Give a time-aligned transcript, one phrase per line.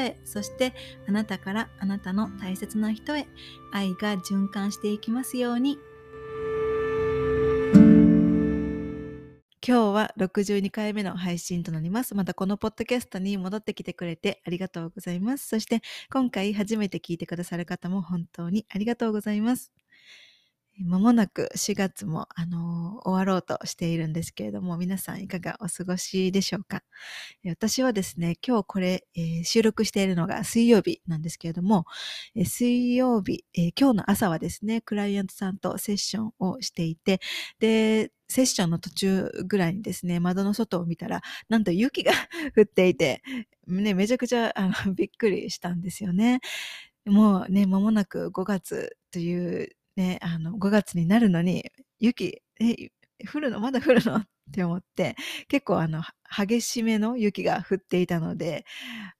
[0.25, 0.73] そして
[1.07, 3.27] あなたからあなたの大切な人へ
[3.71, 5.77] 愛が循環していきますように。
[9.63, 12.15] 今日は62回目の配信となります。
[12.15, 15.47] またこのポッドキャストに戻ってきてくれてありがとうございます。
[15.47, 15.81] そして
[16.11, 19.71] 今回初めて聞いてくださる方も本当にありがとうございます。
[20.83, 26.83] まもなく4月も、あの終わろうとしているんですけれども、皆さんいかがお過ごしでしょうか？
[27.45, 31.85] 私はですね、今日これ、えー収録しているのが水曜日なんですけれども、
[32.35, 37.19] えー水曜日、えー今日の朝はですね、クライアントさんとセッションをしていて、
[37.59, 42.13] で、セッションの途中ぐらいにですね、窓の外を見たら、なんと雪が
[42.57, 43.21] 降っていて、
[43.67, 46.39] ね、めちゃくちゃあのびっくりしたんですよね。
[47.05, 51.65] もうね、間もなく5月というね、あの、5月になるのに、
[51.99, 52.89] 雪、え、
[53.31, 54.17] 降るのまだ降るの？
[54.51, 55.15] って思って、
[55.47, 56.03] 結構あの、
[56.35, 58.65] 激しめの雪が降っていたので、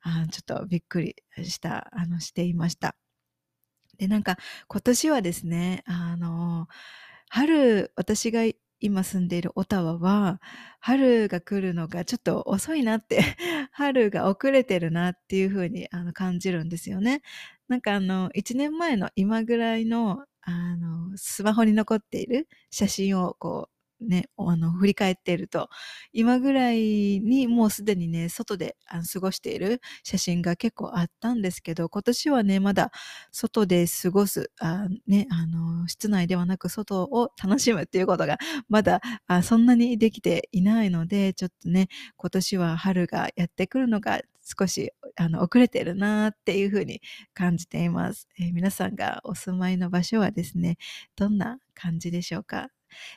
[0.02, 2.95] あちょっとびっくりした、あの、していました。
[3.97, 6.67] で、なんか、今年はですね、あの、
[7.30, 8.42] 春、私が
[8.80, 10.42] 今住んでいるオタワは、
[10.80, 13.22] 春が来るのがちょっと遅いなって、
[13.72, 17.22] 春が遅れてるなっていう風にあの感じるんですよね。
[17.72, 23.70] なんかあの、1年前の今ぐらいの、あの、スマホに残っている写真をこ
[24.02, 25.70] う、ね、あの、振り返っていると、
[26.11, 26.80] 今ぐらい
[27.21, 32.92] にもうすでにね、外であの過ごしている写真が結構あったんですけど、今年はね、まだ
[33.32, 38.38] 外で過ごす、あね、あの、室内ではなく外を楽しむっていうことが
[38.70, 47.02] まだあそんなにできていないので、ちょっとね、今年は春がやってくるのが少しあの遅れてるなっていうふうに
[47.33, 50.77] 感じています、えー皆さんがお住まいの場所はですね、
[51.15, 52.69] どんな感じでしょうか？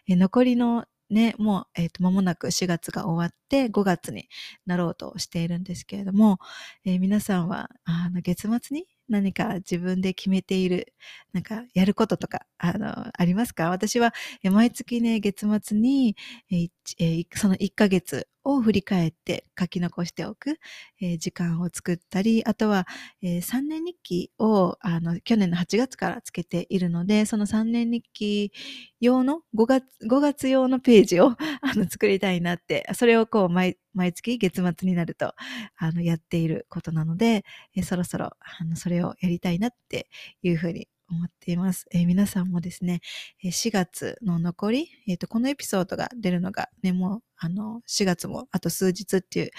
[0.08, 4.28] えー残りのね、もう、えっ、と、間もなく4月が終わって5月に
[4.66, 6.38] なろうとしているんですけれども、
[6.84, 10.94] えー皆さんは、あの、月末に何か自分で決めている、
[11.32, 13.70] なんか、やることとか、あの、ありますか？
[13.70, 14.14] 私は、
[14.44, 16.16] 毎月ね、月末に、
[16.50, 20.59] えーその1ヶ月を振り返って書き残しておく、
[21.00, 22.87] えー時間を作ったり、あとは、
[23.22, 28.53] え3年日記を、あの、去年の8月からつけているので、その3年日記
[29.00, 31.28] 用の5月、5月用のページを
[31.62, 35.34] あの作りたいなって、それをこう毎、毎月月末になると、
[35.77, 37.44] あの、やっていることなので、
[37.77, 38.27] えそろそろ、
[38.60, 40.09] あの、それをやりたいなって
[40.43, 41.87] いうふうに思っています。
[41.92, 43.00] えー皆さんもですね、
[43.44, 49.50] 4月の残り、えっ、と、このエピソードが出るのがね、もう、あの、4月もあと数日っていう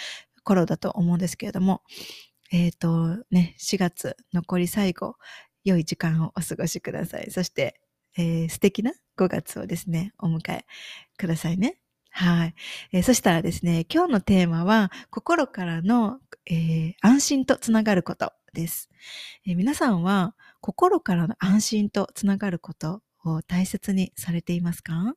[0.44, 1.82] 頃だと思うんですけれども、
[2.52, 5.16] えっ、と、ね、4月残り最後、
[5.64, 7.32] 良い時間をお過ごしください。
[7.32, 7.80] そして、
[8.18, 10.66] えー素敵な5月をですね、お迎え
[11.18, 11.78] くださいね。
[12.12, 12.56] はい。
[12.94, 18.90] えーそしたらですね、今日のテーマは、心からの、えー安心とつながることです。
[19.46, 25.14] え皆さんは、心からの安心とつながることを大切にされていますか？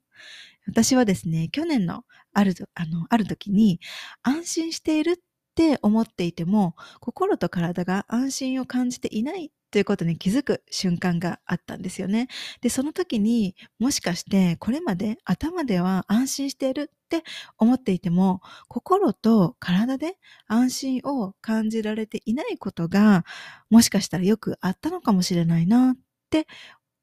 [0.67, 2.05] 私はですね、去年の
[2.35, 3.81] ある、あの、ある時に、
[4.23, 5.15] 安心しているっ
[5.55, 12.29] て思っていても、心と体が安心を感じていないということに気づく瞬間があったんですよね。
[12.61, 17.25] で、その時にもしかしてこれまで頭では安心しているって
[17.59, 23.25] 思っていても、心と体で安心を感じられていないことが
[23.71, 25.97] もしかしたらよくあったのかもしれないなっ
[26.31, 26.47] て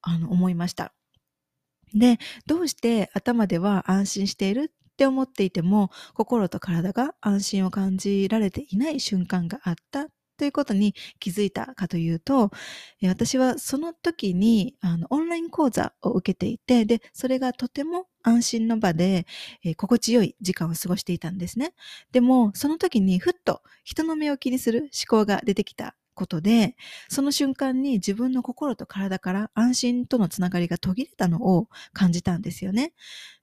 [0.01, 0.93] あの思いました。
[1.93, 12.51] で、どうして頭では安心しているって思っていても、心と体が安心を感じられていない瞬間があったということに気づいたかというと、
[13.03, 19.25] 私はその時にあのオンライン講座を受けていて、で、それがとても安心の場で、
[19.63, 21.73] えー心地よい時間を過ごしていたんですね。
[22.11, 24.89] でも、その時にふっと人の目を気にする思
[25.21, 26.75] 考が出てきたことで、
[27.09, 32.93] その瞬間に自分の心と体から安心とのつながりが途切れたのを感じたんですよね。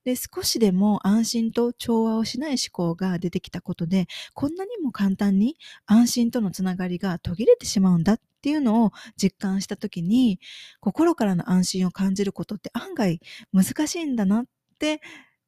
[0.04, 10.40] で、少しでも安心と調和をしない思考が出てきたことで、こんなにも簡単に安心とのつながりが途切れてしまうんだっていうのを実感したときに、
[10.80, 13.20] 心からの安心を感じることって案外
[13.52, 14.44] 難しいんだなっ
[14.78, 15.00] て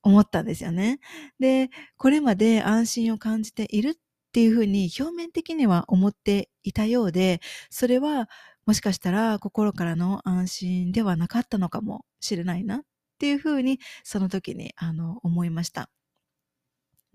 [0.03, 1.01] 思ったんですよね。
[1.41, 3.95] で、これまで安心を感じているっ
[4.35, 7.41] っていうふうに表面的には思っていたようで、
[7.71, 8.29] それは
[8.67, 12.81] もしかしたら心からの安心ではなかったのかもしれないなっ
[13.21, 15.89] ていうふうにその時にあの思いました。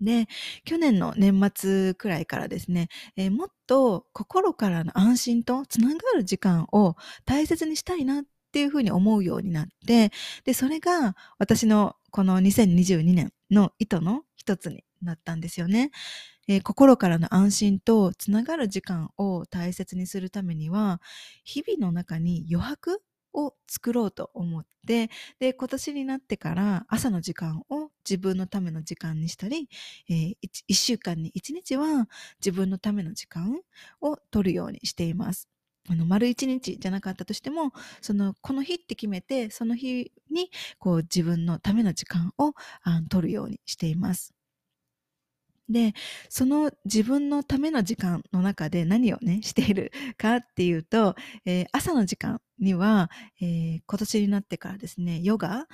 [0.00, 0.28] で、
[0.64, 6.96] 去年の年末くらいからですね、えー、もっと心からの安心とつながる時間を
[7.26, 10.10] 大切にしたいなっていうふうに思うようになって、
[10.44, 15.90] で、それが私のこの2022年の意図の一つになったんですよね。
[16.50, 21.00] えー、心からの安心とつながる時間を大切にするためには、
[21.44, 29.68] 日々の中に余白を作ろうと思って、で、今年になってから朝の時間を自分のための時間にしたり、
[30.08, 30.34] えー、
[30.68, 32.08] 1, 週間に1日は
[32.40, 33.60] 自分のための時間
[34.00, 35.48] を取るようにしています。
[35.88, 44.34] あの丸一日じゃなかったとしてもそのこの日って決めてその日にこう自分のための時間をあ取るようにしています。
[45.70, 45.94] で、
[46.28, 51.14] その自分のための時間の中で何をね、しているかっていうと、
[51.46, 55.66] えー、朝の時間には、えー、今年になってからですね、ヨガ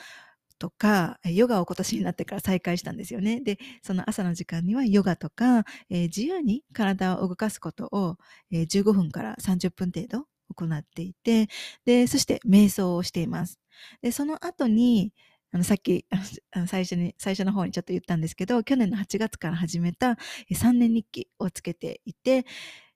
[0.58, 3.40] とか、ヨガを今年になってから再開したんですよね。
[3.40, 8.16] で、その朝の時間にはヨガとか、えー、自由に体を動かすことを、
[8.50, 11.48] えー、15分から30分程度行っていて、
[11.84, 13.58] で、そして瞑想をしています。
[14.02, 15.12] で、その後に、
[15.56, 16.04] あの、さっき、
[16.66, 20.18] 最初に、最初の方にちょっと言ったんですけど、去年の8月から始めた
[20.50, 22.44] 3年日記をつけていて、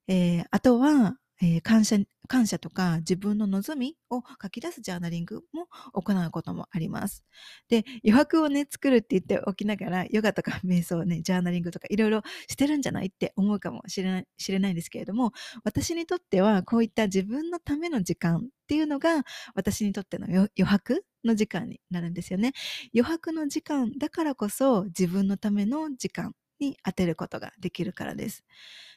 [0.09, 1.97] えー、あとは、えー、感謝、
[2.29, 7.25] 感謝とか自分の望みを書き出すジャーナリングも行うこともあります。
[7.71, 15.33] で、余白をね、作るって言っておきながら、ヨガとか瞑想ね、ジャーナリングとかいろいろしてるんじゃないって思うかもしれない、知れないんですけれども、
[15.65, 19.25] 私にとってはこういった自分のための時間っていうのが、
[19.55, 22.53] 私にとっての余白の時間になるんですよね。
[22.95, 28.45] 余白の時間だからこそ自分のための時間に当てることができるからです。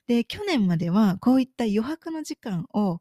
[0.08, 3.00] で、去年まではこういった余白の時間を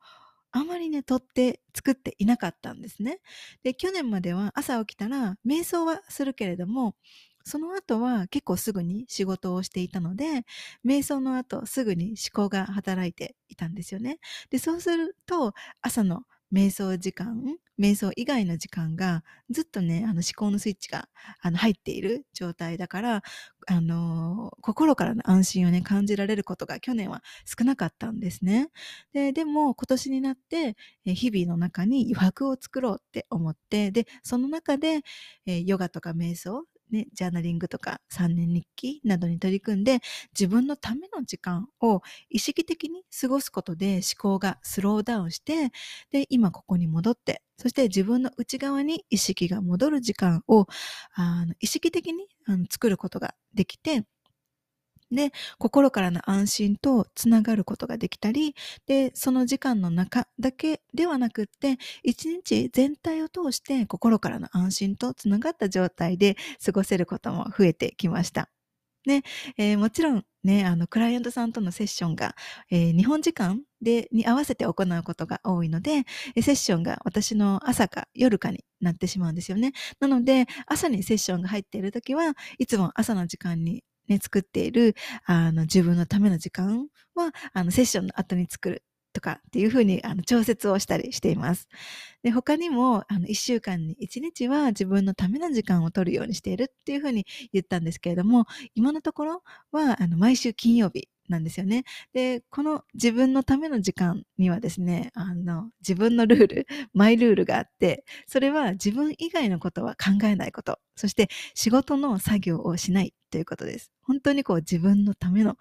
[0.52, 3.20] あまりね、取って作っていなかったんですね。
[3.64, 6.96] で、去年までは朝起きたら瞑想はするけれども、
[7.44, 10.44] その後は結構すぐに仕事をしていたので、
[10.86, 14.18] 瞑想の後すぐに思考が働いていたんですよね。
[14.50, 16.22] で、そうすると朝の
[16.52, 17.42] 瞑想時間、
[17.78, 21.08] 瞑想以外の時間がずっとね、あの思考のスイッチが
[21.40, 23.22] あの入っている状態だから、
[23.68, 28.68] あの心からの安心をね、感じられることが去年は少なかったんですね。
[29.12, 30.76] で、でも今年になって、
[31.06, 35.00] え日々の中に余白を作ろうって思って、で、その中で、
[35.46, 40.00] えヨガとか瞑想、ね、ジャーナリングとか3年日記などに取り組んで
[40.38, 45.70] 自分のための時間を意識的に過ごすことで思考がスローダウンして
[46.10, 50.66] で今ここに戻ってそして自分の内側に意識が戻る時間を
[51.14, 54.04] あの意識的にあの作ることができて
[55.12, 58.54] で、心からの安心とつながることができたり、
[58.86, 68.48] で、その時間の中だけではなくって、一日全体を通して心からの安心とつながった状態で過ごせることも増えてきました。
[69.06, 69.22] ね、
[69.58, 72.34] えー、もちろんね、あの、クライアントさんとのセッションが、
[72.70, 76.04] えー、日本時間で、に合わせて行うことが多いので、
[76.40, 79.72] セッションが私の朝か夜かになってしまうんですよね。
[80.00, 84.94] なので、朝にセッションが入っているときは、いつも朝の時間にね、作っている、
[85.24, 88.82] あの、自分のための時間は、あの、セッションの後に作る
[89.12, 91.68] とかっていうふうにあの調節をしたりしています。
[92.22, 101.84] で他にもあの一週間に一日は自分のための時間を取るようにしているっていうふうに言ったんですけれども今のところはあの毎週金曜日なんですよね。
[102.12, 113.90] で、この自分のための時間にはですね、あの、自分のルール、 マイルールがあって、それは自分以外のことは考えないこと、そして仕事の作業をしないということです。
[114.02, 115.56] 本当にこう自分のための、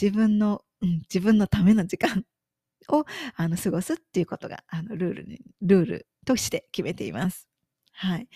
[0.00, 2.24] 自分の、うん、自分のための時間
[2.88, 7.48] をあの過ごすっていうことがあのルールに、ルールとして決めています。
[7.92, 8.28] はい。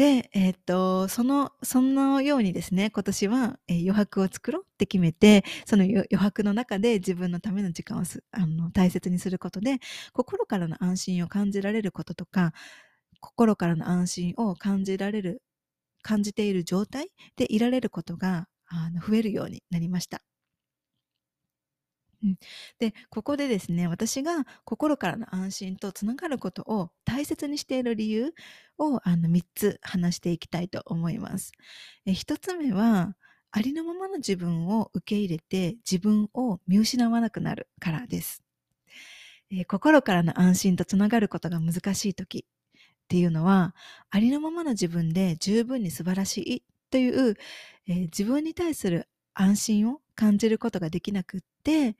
[0.00, 9.78] で、えっ、と、その、そのようにですね、今年は、えー、余白を作ろうって決めて、その余白の中で自分のための時間をあの大切にすることで、
[10.14, 12.54] 心からの安心を感じられることとか、
[13.20, 15.42] 心からの安心を感じられる、
[16.00, 20.22] 感じている状態でいられることがあの増えるようになりました。
[22.22, 22.38] うん、
[22.78, 28.34] で、ここでですね、私が心からの安心とつながることを大切にしている理由
[28.78, 31.52] をあの3つ話していきたいと思います。
[32.06, 33.16] え1つ目は、
[33.52, 38.42] ありのままの自分を受け入れて自分を見失わなくなるからです。
[39.50, 43.74] え心からの安心とつながることが難しい時っていうのは、
[44.10, 47.36] ありのままの自分で十分に素晴らしいという、
[47.88, 51.96] えー、自分に対する安心を感じることができなくって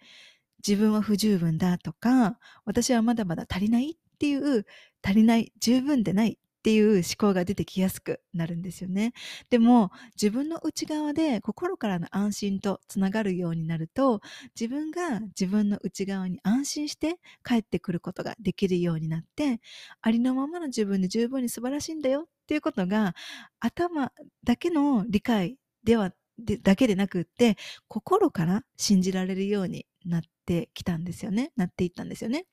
[0.67, 4.67] 自分は不十分だとか私はまだまだ足りないっていう
[5.03, 9.15] 足りない十分でないっていう思考が出てきやすくなるんですよね。
[9.49, 14.21] でも自分の内側で心からの安心とつながるようになると
[14.61, 19.61] 自分が自分の内側に安心して帰ってくることができるようになって
[20.03, 23.15] ありのままの自分で十分に素晴らしいんだよっていうことが
[23.61, 24.13] 頭
[24.45, 26.13] だけの理解では
[26.45, 27.57] でだけでなくって
[27.89, 32.47] 心から信じられるようになってきたんですよねなっていったんですよね。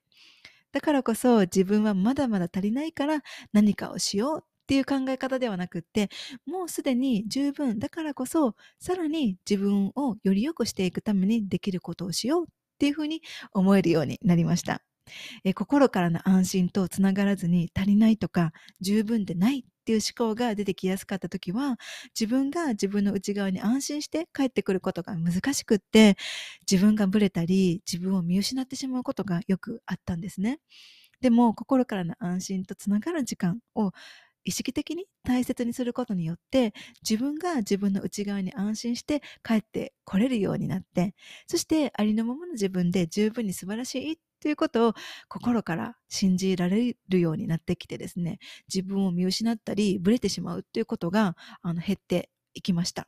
[0.71, 3.21] だからこそ自分はまだまだ足りないから
[3.53, 6.09] 何かをしようっていう考え方ではなくって
[6.45, 13.21] もうすでに十分だからこそさらに自分をより良くしていくためにできることをしようっていうふうに
[13.53, 14.81] 思えるようになりました。
[15.45, 18.51] え心からの安心とつながらずに足りないとか
[18.81, 21.77] 十分でないっていう思考が出てきやすかった時は
[22.19, 26.17] 自分が自分の内側に安心して帰ってくることが難しくって
[26.69, 30.59] 自分がブレたり自分を見失ってしまうことがよくあったんですね。
[31.21, 33.91] でも心からの安心とつながる時間を
[34.43, 36.73] 意識的に大切にすることによって
[37.07, 41.15] 自分が自分の内側に安心して帰ってこれるようになって
[41.47, 44.93] そしてありのままの自分で十分に素晴らしいということを
[45.27, 48.39] 心から信じられるようになってきてですね
[48.73, 53.07] 自分を見失ったりブレてしまうということがあの減っていきました。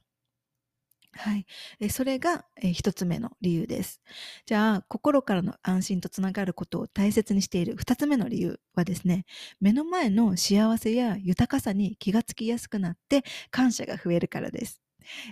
[1.13, 1.45] はい。
[1.79, 3.99] えそれが、え一つ目の理由です。
[4.45, 9.25] じゃあ、心からの安心とつながることを大切にしている二つ目の理由はですね、
[9.59, 14.81] 目の前の幸せや豊かさに気がつきやすくなって感謝が増えるからです。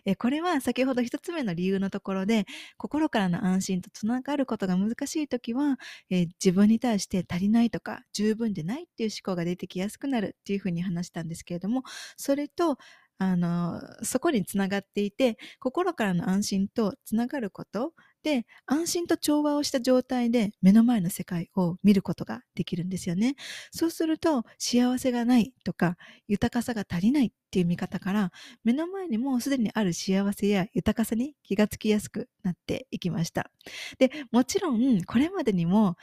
[0.06, 2.46] えこれは先ほど1つ目の理由のところで
[2.78, 5.78] 心からの安心とつながることが難しい時は、
[6.10, 11.84] え自分に対して足りないとか十分でないっていう思考が出てきやすくなるっていうふうに話したんですけれども
[12.18, 12.78] それと
[13.20, 17.94] あのそこにつながっていて心からの安心とつながること
[18.28, 23.36] で安心と調和をした状態で目の前の世界を見ることができるんですよね。
[23.72, 25.96] そうすると幸せがないとか
[26.28, 28.32] 豊かさが足りないっていう見方から
[28.66, 33.50] 目の前にもうすでにある幸せや豊かさに気がつきやすくなっていきました。
[33.98, 35.96] でもちろんこれまでにも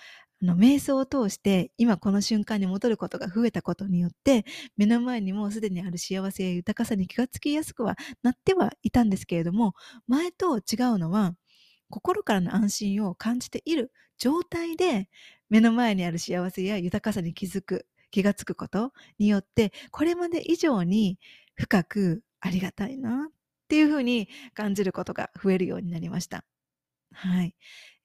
[0.43, 4.45] あの瞑想を通して今この瞬間に戻ることが増えたことによって
[4.76, 9.75] 目の前にもうすでにある幸せや豊かさに気がつきやすくはなってはいたんですけれども
[10.07, 10.61] 前と違
[10.95, 11.35] うのは
[11.91, 15.09] 心からの安心を感じている状態で
[15.50, 21.19] 目の前にある幸せや豊かさに気づく気がつくことによってこれまで以上に
[21.55, 23.33] 深くありがたいなっ
[23.69, 26.45] ていうふうに感じることが増えるようになりました。
[27.12, 27.55] はい。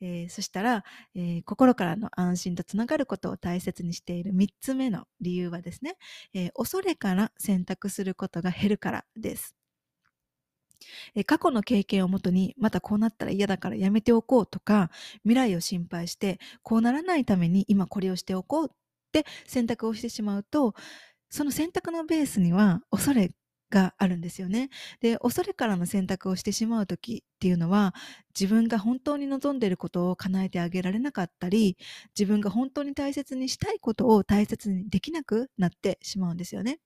[0.02, 0.84] えー、そしたら、
[1.16, 5.98] えー、心からの安心とつながることを大切にしている3つ目の理由はですね、
[6.34, 9.59] えー、恐れから選択することが減るからです。
[11.16, 14.90] え過去の経験をもとにまたこうなったら嫌だからやめておこうとか
[15.24, 18.76] 未来を心配してこうならないために今これをしておこうっ
[19.12, 20.74] て選択をしてしまうと
[21.30, 23.32] その選択のベースには恐れ
[23.70, 24.70] があるんですよね。
[25.00, 27.94] で恐れからの選択をしてしまう時っていうのは
[28.40, 31.78] 自分が本当に望んでいることを叶えてあげられなかったり
[32.18, 36.80] 自分が本当に大切にしたいことを大切にできなくなってしまうんですよね。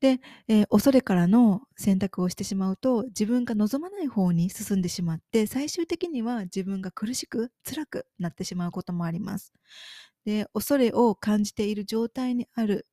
[0.00, 9.52] で、えー、恐れからの選択をしてしまうと自分が望まない方に進んでしまって最終的には自分が苦しく辛くなってしまうこともあります。
[10.24, 12.86] で恐れを感じている状態にある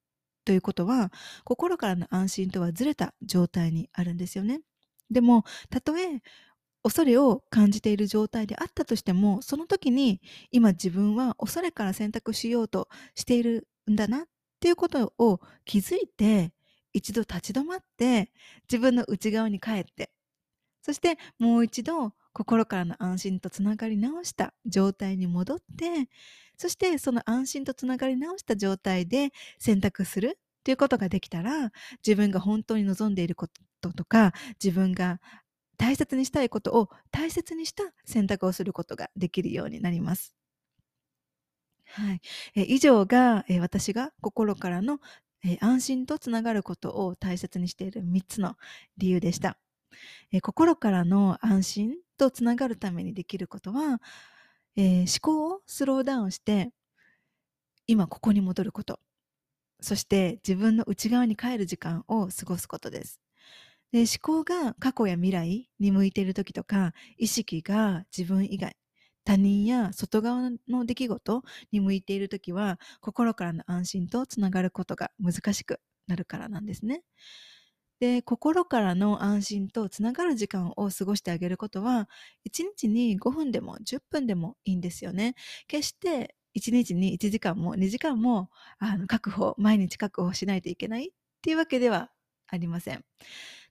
[0.46, 1.12] ということは
[1.44, 4.62] 心からの安心とはずれた状態にあるんですよね。
[5.12, 6.22] でもたとえ
[6.84, 10.22] 恐れを感じている状態であったとしてもその時に
[10.52, 14.26] 今自分は恐れから選択しようとしているんだなっ
[14.60, 16.54] ていうことを気づいて
[16.96, 18.32] 一度立ち止まって
[18.72, 20.10] 自分の内側に帰って
[20.82, 26.10] そしてもう一度心からの安心とつながり直した状態に戻って
[26.58, 31.72] そしてその安心とつながり直した状態で選択するということができたら
[32.06, 33.48] 自分が本当に望んでいるこ
[33.82, 34.34] ととか
[34.64, 35.20] 自分が
[35.78, 40.34] 大切にしたいことを大切にした選択をすることができるようになります。
[41.88, 42.22] はい、
[42.56, 45.00] え以上が、え私が心からの
[45.46, 48.58] え安心とつながることを大切にしている3つの
[48.98, 49.58] 理由でした。
[50.32, 54.02] え心からの安心とつながるためにできることは、
[54.76, 56.72] え、思考をスローダウンして
[57.88, 59.00] 今ここに戻ること
[59.80, 63.22] そして自分の内側に帰る時間を過ごすことです。
[63.92, 68.76] で思考が過去や未来に向いている時とか意識が自分以外
[69.26, 77.04] 他人や外側の出来事に向いている時は心からの安心とつながることが難しくなるからなんですね。
[78.00, 82.10] で、心からの安心とつながる時間を過ごしてあげることは、
[82.44, 85.36] 1日に5分でも10分でもいいんですよね。
[85.68, 92.12] 決して1日に1時間も2時間もあの確保、毎日確保しないといけないっていうわけでは
[92.48, 93.06] ありません。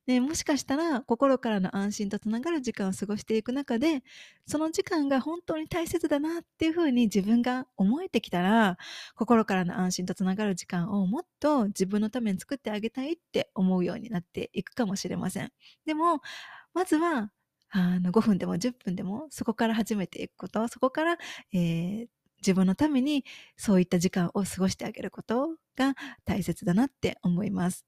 [0.07, 4.03] でもしかしたら心からの安心とつながる時間を過ごしていく中で
[4.47, 8.77] その時間が本当に大切だなっていうふうに自分が思えてきたら
[9.17, 15.53] 心からの安心とつながる時間をもっと自分のために作ってあげたいって思うようになっていくかもしれません。
[15.87, 16.21] でも
[16.75, 17.31] まずは
[17.71, 21.19] あの5分でも10分でもそこから始めていくことそこから、
[21.53, 22.07] えー、
[22.39, 23.25] 自分のために
[23.57, 25.95] そういった時間を過ごしてあげることが
[26.25, 27.87] 大切だなって思います。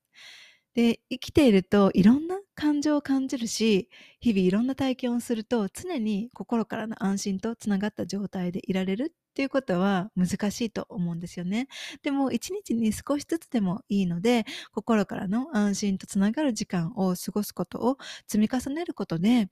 [0.76, 3.88] で、生きているといろんな感情を感じるし、
[4.20, 11.68] 日々いろんな体験をすると常に心からの安心とつながった状態でいられるっていうことは難しいと思うんですよね。
[12.02, 17.96] でも一日に少しずつでもいいので、心からの安心とつながる時間を過ごすことを
[18.28, 19.48] 積み重ねることで、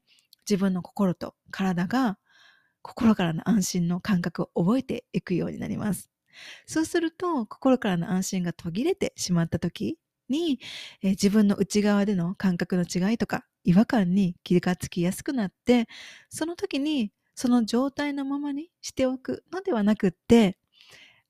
[0.48, 2.18] 自分の心と体が
[2.82, 6.10] 心からの安心の感覚を覚えていくようになります。
[6.66, 10.60] そうすると、心からの安心が途切れてしまった時、に、
[11.02, 15.88] えー、自分の内側での感覚の違いとか違和感に気がつきやすくなって
[16.28, 20.58] その時にその状態のままにしておくのではなくって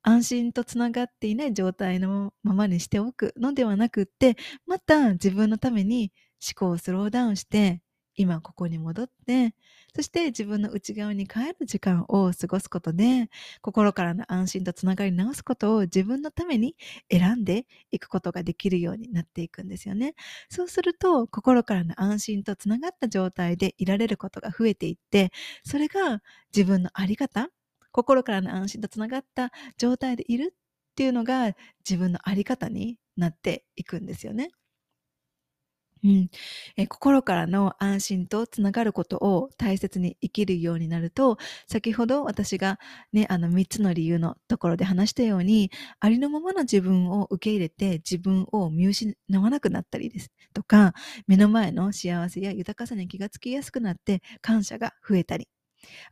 [0.02, 4.36] 安心とつながっていない状態のままにしておくのではなくって
[4.66, 6.12] また自分のために
[6.46, 7.80] 思考をスローダウンして
[8.16, 9.54] 今ここに戻って、
[9.94, 13.28] そして自分の内側に帰る時間を過ごすことで、
[13.62, 16.76] 心からの安心とつながり直すことを自分のために
[17.10, 20.14] 選んでいくことができるようになっていくんですよね。
[20.48, 25.32] そうすると、心からの安心とつながった状態でいられることが増えていって、
[25.64, 26.22] それが
[26.54, 27.48] 自分のあり方、
[27.92, 31.54] 心からの安心とつながった状態でいるっていうのが
[31.88, 34.50] 自分のあり方になっていくんですよね。
[36.04, 36.30] うん、
[36.76, 42.78] え心からの安心とつながることを大切に生きるようになると先ほど私が、
[43.12, 50.30] ね、あの3つの理由のところで話したようにありのままの自分を受け入れて自分を見失わなくなったりです。
[50.52, 50.92] とか
[51.26, 55.48] 目の前の幸せや豊かさに気がつきやすくなって感謝が増えたり。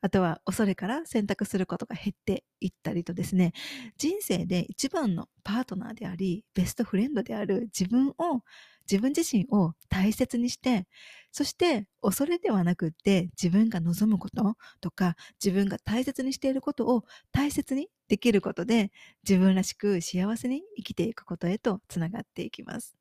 [0.01, 3.53] あとは恐れから選択することが減っていったりとですね、
[3.99, 8.43] 人生で一番のパートナーであり、ベストフレンドである自分を
[8.91, 10.87] 自分自身を大切にして、
[11.31, 18.93] そして恐れではなくって自分が望むこととか自分が大切にしていることを大切にできることで
[19.27, 22.97] 自分らしく幸せに生きていくことへとつながっていきます。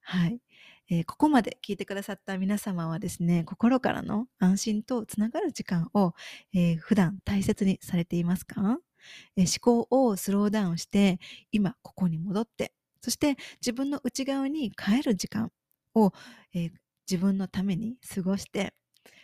[0.00, 0.40] はい。
[0.88, 6.14] えー、ここまで聞いてくださった皆様はですね、心からの安心とつながる時間を、
[6.54, 8.78] えー、普段大切にされていますか、
[9.36, 11.18] えー、思考をスローダウンして、
[11.50, 15.52] 今ここに戻ってそして自分の内側に帰る時間
[15.94, 16.12] を、
[16.54, 16.70] えー、
[17.10, 18.74] 自分のために過ごして、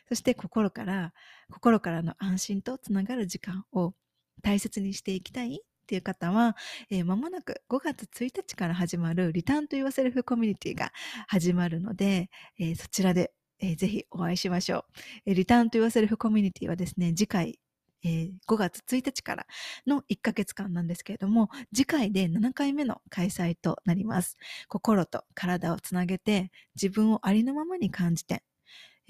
[0.08, 1.12] そして心から、
[1.50, 3.94] 心からの安心とつながる時間を
[4.42, 6.56] 大切にしていきたいっていう方は、
[6.90, 10.92] えー、間もなく5月1日から始まるリターンと言わせるフコミュニティが
[11.26, 14.85] 始まるので、えー、そちらで、えー、ぜひお会いしましょう。
[15.26, 17.58] えー、リターンと言わせるフコミュニティはですね、次回
[18.04, 19.46] えー、5月1日から
[19.86, 24.36] の1ヶ月間なんですけれども、次回で7回目の開催となります。
[24.68, 28.42] 心と体をつなげて、自分をありのままに感じて、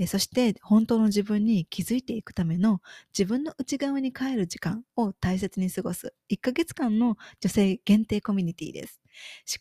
[0.07, 2.81] そして本当の自分に気づいていくための
[3.17, 9.01] 自分の内側に帰る時間を大切に過ごす1ヶ月間の女性限定コミュニティです。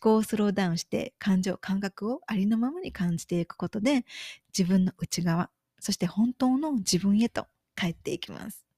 [0.00, 4.04] 考をスローダウンして感情、感覚をありのままに感じていくことで
[4.56, 8.71] 自分の内側、そして本当の自分へと帰っていきます。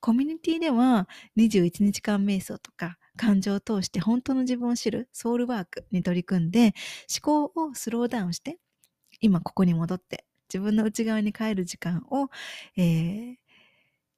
[0.00, 6.74] コミュニティでは21日間瞑想とか感情を通して本当の自分を知るソウルワークに取り組んで
[7.22, 8.58] 思考をスローダウンして
[9.20, 12.28] 今ここに戻って自分の内側に帰る時間を、
[12.76, 13.34] えー、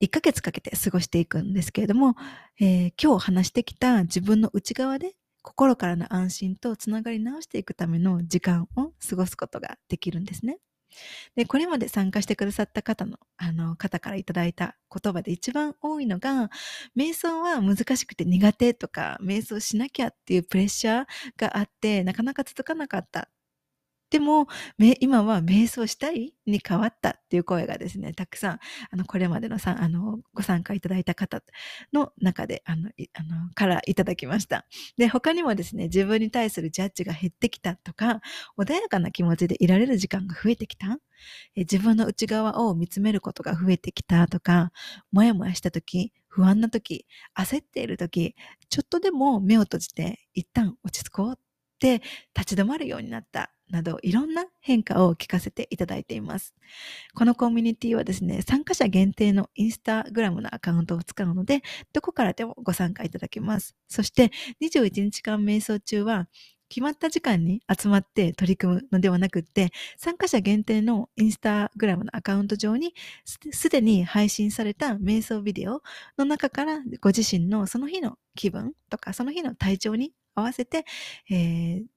[0.00, 2.14] 1ヶ月かけて過ごしていくんですけれども、
[2.60, 10.58] えー、今日話してきた自分の内側で心からの安心とつながり直していくための時間を過ごすことができるんですね。
[11.36, 16.50] で、これまで参加してくださった方の、あの、方からいただいた言葉で一番多いのが、
[16.96, 23.28] 瞑想は難しくて苦手とか、瞑想しなきゃっていうプレッシャーがあって、なかなか続かなかった
[24.12, 24.46] でも、
[25.00, 28.58] 今は瞑想したいに変わったっていう声がですね、たくさん、
[28.90, 31.42] あの、これまでのさ、あの、ご参加いただいた方
[31.94, 34.66] の中で、あの、あの、からいただきました。
[34.98, 38.20] で、他にもですね、自分に対するジャッジが減ってきたとか、
[38.58, 40.98] 穏やかな気持ちでいられる時間が増えてきた。
[41.56, 44.72] 自分の内側を見つめることが増えてきたとか、
[45.10, 48.34] もやもやした時、不安な時、焦っている時、
[48.68, 51.36] ちょっとでも目を閉じて一旦落ち着こうっ
[51.78, 52.00] て
[52.36, 56.54] 立ち止まるようになったなどいろんな変化を聞かせていただいています。
[57.14, 63.74] このコミュニティはですね、参加者限定のインスタグラムのアカウントを使うので、どこからでもご参加いただけます。
[63.88, 64.30] そして
[64.60, 66.28] 21日間瞑想中は
[66.68, 72.94] 決まった時間に集まって取り組むのではなくって、参加者限定のインスタグラムのアカウント上に
[73.52, 75.82] すでに配信された瞑想ビデオ
[76.18, 80.84] の中からご自身のその日の気分とかその日の体調に合わせて、
[81.30, 81.91] えー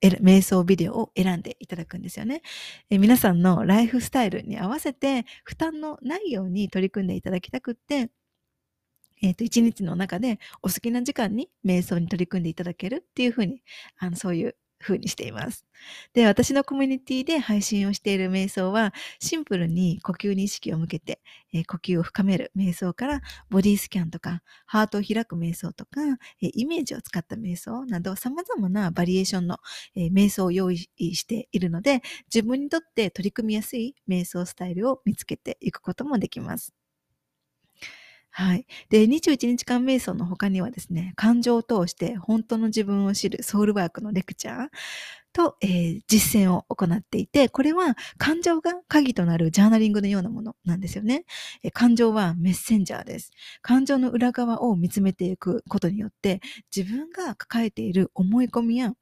[0.00, 2.42] 瞑想ビデオを選んでいただくんですよね、
[2.88, 8.10] え皆さんのライフスタイルに合わせて負担のないように取り組んでいただきたくって、
[9.22, 13.62] えっ、ー、と、一日の中でお好きな時間に瞑想に取り組んでいただけるっていうふうに、
[13.98, 15.64] あの、そういう風にしています。
[16.12, 21.20] で、私のコミュニティで配信をしている瞑想は、シンプルに呼吸に意識を向けて、
[21.52, 26.00] えー、呼吸を深める瞑想から、ボディスキャンとか、ハートを開く瞑想とか、
[26.42, 29.58] えー、イメージを使った瞑想など、様々なバリエーションの、
[29.94, 36.79] えー、瞑想を用意しているので、自分にとって取り組みやすい瞑想スタイルを見つけていくこともできます。
[38.32, 38.66] はい。
[38.90, 44.68] で、21日間瞑想の他にはですね、感情を通して本当の自分を知るソウルワークのレクチャー
[45.32, 51.24] と、えー、実践を行っていて、これは感情が鍵となるジャーナリングのようなものなんですよね。
[51.64, 53.32] えー、感情はメッセンジャーです。
[53.62, 56.40] 感情の裏側を見つめていくことによって、
[56.74, 58.94] 自分が抱えている思い込みや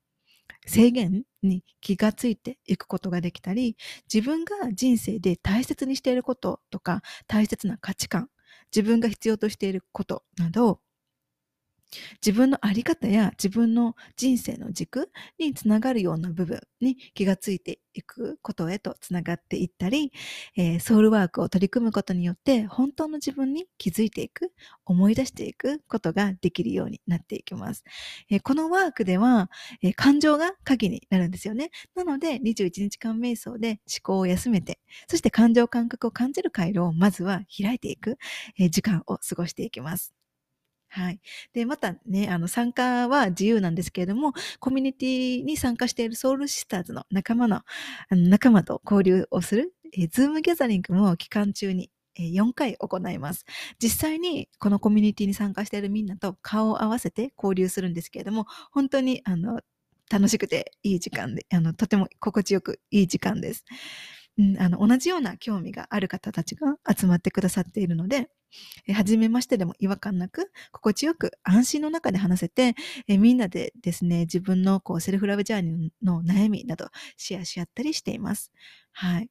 [0.67, 3.77] 制限に気がついていくことができたり、
[4.13, 8.29] 自分が人生で大切にしていることとか、大切な価値観、
[8.75, 10.81] 自分が必要としていることなど、
[12.25, 20.13] 自分のあり方や自分の人生の軸につながるような部分に気がついていくことへとつながっていったり、
[20.57, 24.53] えー、ソウルワークを取り組むことによって本当の自分に気づいていく、
[24.85, 27.85] 思い出していくことができるようになっていきます。
[28.31, 29.51] えー、このワークでは、
[29.83, 31.71] えー、感情が鍵になるんですよね。
[31.95, 38.19] なので21日間瞑想で思考を休めて、そして感情感覚を感じる回路をまずは開いていく、
[38.59, 40.18] え時間を過ごしていきます。
[40.91, 41.21] はい。
[41.53, 47.65] で、またね、あの、参加は自由なんですけれども、コミュニティに参加しているソウルシスターズの仲間の、あ
[48.11, 53.45] の仲間と交流をする、えー、ズームギャザリングも期間中に4回行います。
[53.83, 59.61] 実際にこのコミュニティに参加しているみんなと顔を合わせて交流するんですけれども、本当にあの
[60.11, 63.65] 楽しくていい時間で、あのとても心地よくいい時間です。
[64.39, 68.29] うん、あの同じような興味がある方たちが集まってくださっているので、
[68.87, 72.75] え初めましてでも違和感なく、心地よく安心の中で話せて、
[73.09, 78.51] えみんなでですね、自分のこうセルフラブジャーニーの悩みなどシェアし合ったりしています。
[78.93, 79.29] はい。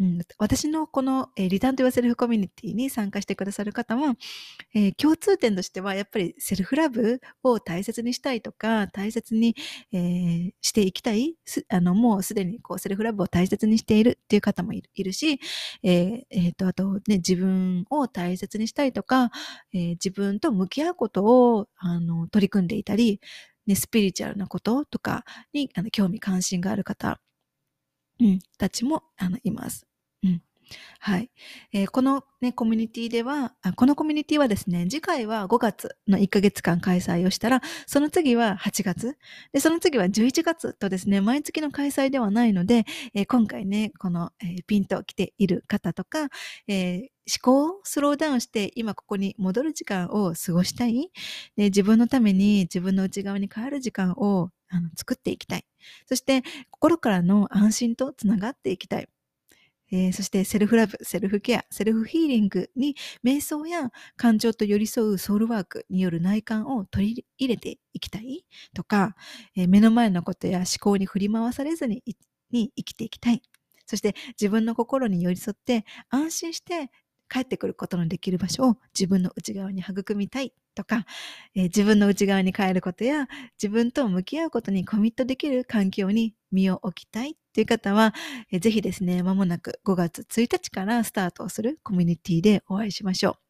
[0.00, 4.16] うん、私のこの、えー、リターンと言わせるコミュニティに参加してくださる方も、
[4.74, 9.54] えー、共通点としてはやっぱりセルフラブを大切にしたいとか、大切に、
[9.92, 11.36] えー、していきたい、
[11.68, 15.38] あのもうすでにこうセルフラブを大切にしているっていう方もいるし、
[15.84, 19.30] えーえー、とあとね、自分を大切にしたいとか、
[19.72, 23.20] えー、自分と向き合うことをあの取り組んでいたり、
[23.66, 27.20] ね、スピリチュアルなこととかにあの興味関心がある方
[28.20, 29.86] うん、たちもあのいます。
[30.22, 30.42] うん。
[30.98, 31.30] はい。
[31.72, 39.16] えー、このね、コミュニティではあ、このコミュニティはですね、次回は5月の1ヶ月間開催をしたら、その次は8月、
[39.52, 46.28] で、その次は11月とですね、毎月の開催ではないので、えー、今回ね、この、えー、ピンと来ている方とか、
[46.68, 51.10] え思考をスローダウンして今ここに戻る時間を過ごしたい。
[51.56, 55.64] で自分のために自分の内側に帰る時間をあの作っていきたい。
[56.06, 59.08] そして心からの安心とつながっていきたい。
[59.92, 69.14] えー、そしてセルフラブ、セルフケア、セルフヒーリングに瞑想や感情と寄り添うソウルワークによる内観を取り入れていきたいとか、
[69.56, 72.02] えー、目の前のことや思考に振り回されずに
[72.50, 73.42] に生きていきたい。
[73.86, 76.90] そして自分の心に寄り添って安心して
[77.34, 81.04] 帰ってくることのできる場所を自分の内側に育みたいとか、
[81.56, 83.26] えー、自分の内側に変えることや
[83.60, 88.14] 自分と向き合うことにコミットできる環境に身を置きたいという方は、
[88.52, 93.43] えー、ぜひですね、まもなく5月1日からスタートをするコミュニティでお会いしましょう。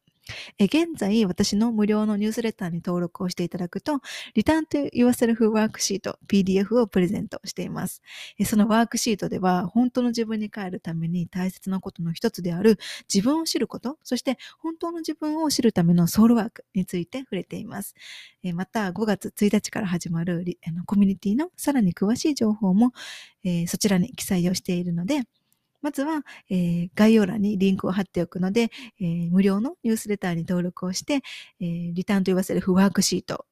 [0.57, 3.99] え現在、私の無料のニュースレターに登録をしていただくと、
[4.35, 8.01] Return to Yourself ワークシート PDF をプレゼントしています。
[8.39, 12.79] えそのワークシートでは、本当の自分に帰るために大切なことの一つである
[13.13, 17.95] 自分を知ること、そして本当の自分を知るためのソウルワークについて触れています。
[18.43, 22.93] えまた、5月1日から始まるあのコミュニティのさらに詳しい情報も、
[23.43, 25.23] えそちらに記載をしているので、
[25.81, 31.21] まずは、えー、概要欄にリンクを貼っておくので、えー、無料のニュースレターに登録をして、
[31.59, 33.45] えー、リターンと言わせるフワークシート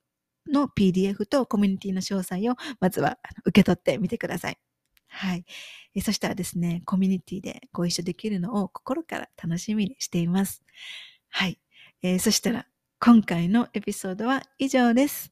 [0.47, 4.57] の PDF とコミュニティの詳細をまずは受け取ってみてください。
[5.07, 5.45] はい。
[6.01, 10.63] そしたらですね、コミュニティでご一緒できるのを心から楽しみにしています。
[11.29, 11.59] はい。
[12.01, 12.67] えー、そしたら、
[12.99, 15.31] 今回のエピソードは以上です。